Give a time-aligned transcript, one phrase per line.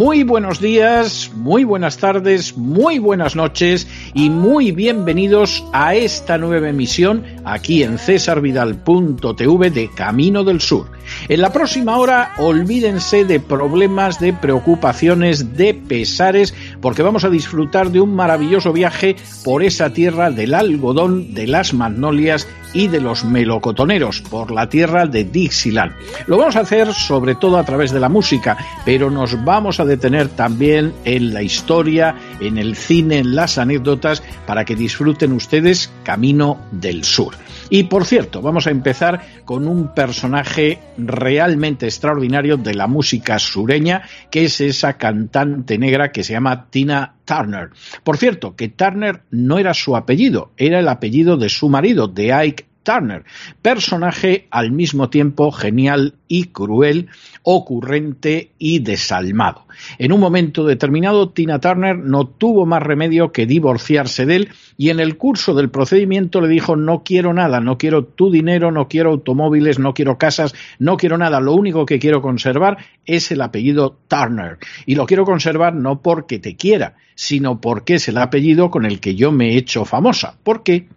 [0.00, 6.70] Muy buenos días, muy buenas tardes, muy buenas noches y muy bienvenidos a esta nueva
[6.70, 10.86] emisión aquí en cesarvidal.tv de Camino del Sur.
[11.28, 17.90] En la próxima hora olvídense de problemas, de preocupaciones, de pesares, porque vamos a disfrutar
[17.90, 23.24] de un maravilloso viaje por esa tierra del algodón, de las magnolias y de los
[23.24, 25.92] melocotoneros, por la tierra de Dixieland.
[26.26, 29.84] Lo vamos a hacer sobre todo a través de la música, pero nos vamos a
[29.84, 35.90] detener también en la historia, en el cine, en las anécdotas, para que disfruten ustedes
[36.04, 37.34] Camino del Sur.
[37.70, 44.02] Y por cierto, vamos a empezar con un personaje realmente extraordinario de la música sureña,
[44.30, 47.70] que es esa cantante negra que se llama Tina Turner.
[48.02, 52.32] Por cierto, que Turner no era su apellido, era el apellido de su marido, de
[52.32, 53.24] Ike Turner,
[53.62, 57.08] personaje al mismo tiempo genial y cruel,
[57.42, 59.66] ocurrente y desalmado.
[59.98, 64.90] En un momento determinado, Tina Turner no tuvo más remedio que divorciarse de él y
[64.90, 68.88] en el curso del procedimiento le dijo no quiero nada, no quiero tu dinero, no
[68.88, 73.40] quiero automóviles, no quiero casas, no quiero nada, lo único que quiero conservar es el
[73.42, 74.58] apellido Turner.
[74.86, 79.00] Y lo quiero conservar no porque te quiera, sino porque es el apellido con el
[79.00, 80.36] que yo me he hecho famosa.
[80.42, 80.88] ¿Por qué?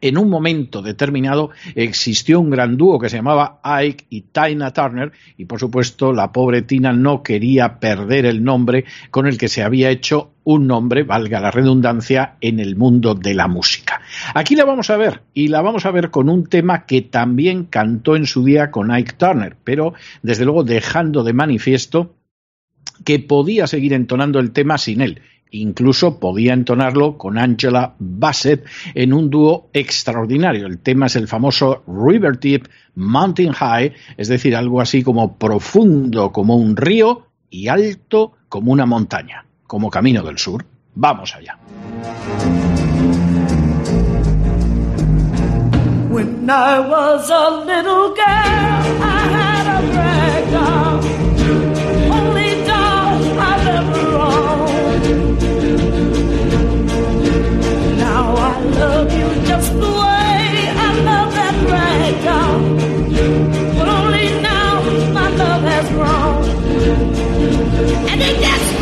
[0.00, 5.12] En un momento determinado existió un gran dúo que se llamaba Ike y Tina Turner
[5.36, 9.62] y por supuesto la pobre Tina no quería perder el nombre con el que se
[9.62, 14.00] había hecho un nombre, valga la redundancia, en el mundo de la música.
[14.34, 17.64] Aquí la vamos a ver y la vamos a ver con un tema que también
[17.64, 22.16] cantó en su día con Ike Turner, pero desde luego dejando de manifiesto
[23.04, 25.22] que podía seguir entonando el tema sin él
[25.52, 30.66] Incluso podía entonarlo con Angela Bassett en un dúo extraordinario.
[30.66, 36.32] El tema es el famoso River Tip Mountain High, es decir, algo así como profundo
[36.32, 40.64] como un río y alto como una montaña, como Camino del Sur.
[40.94, 41.58] Vamos allá.
[68.20, 68.79] the next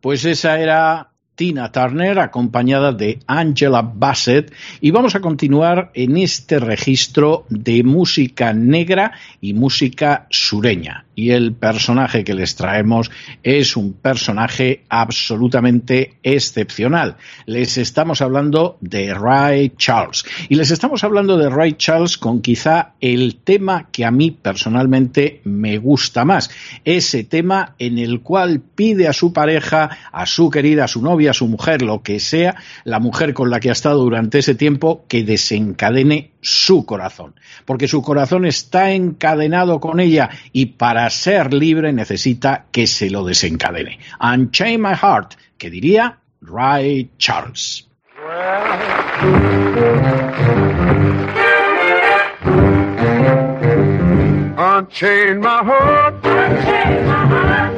[0.00, 4.52] Pues esa era Tina Turner acompañada de Angela Bassett.
[4.80, 11.52] Y vamos a continuar en este registro de música negra y música sureña y el
[11.52, 13.10] personaje que les traemos
[13.42, 17.16] es un personaje absolutamente excepcional.
[17.46, 22.94] Les estamos hablando de Ray Charles y les estamos hablando de Ray Charles con quizá
[23.00, 26.50] el tema que a mí personalmente me gusta más,
[26.84, 31.30] ese tema en el cual pide a su pareja, a su querida, a su novia,
[31.30, 34.54] a su mujer, lo que sea, la mujer con la que ha estado durante ese
[34.54, 37.34] tiempo, que desencadene su corazón,
[37.64, 43.24] porque su corazón está encadenado con ella y para ser libre necesita que se lo
[43.24, 44.00] desencadene.
[44.20, 47.88] Unchain My Heart, que diría Ray Charles.
[54.58, 56.22] Unchain my heart.
[57.22, 57.71] about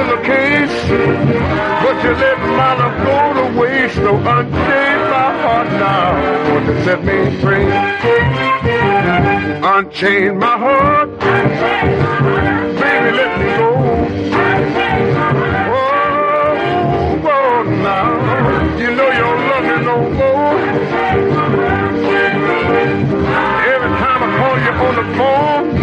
[0.00, 0.78] pillowcase,
[1.82, 3.96] but you let my love go to waste.
[3.96, 7.70] So unchain my heart now, want to set me free.
[9.62, 11.10] Unchain my heart,
[12.80, 13.70] baby, let me go.
[15.72, 15.82] Oh,
[17.24, 18.08] oh, now
[18.78, 20.58] you know you don't love me no more.
[23.74, 25.79] Every time I call you on the phone,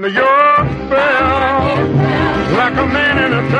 [0.00, 0.16] Like
[2.78, 3.50] a man in a.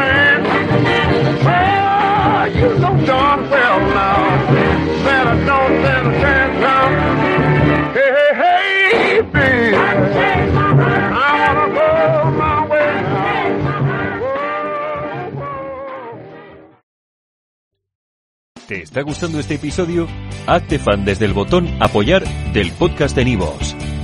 [18.67, 20.07] ¿Te está gustando este episodio?
[20.47, 23.75] Hazte fan desde el botón Apoyar del podcast de Nivos.